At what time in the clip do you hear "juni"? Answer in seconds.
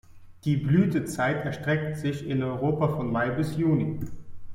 3.55-3.99